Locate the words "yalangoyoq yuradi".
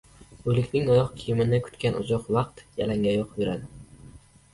2.81-3.71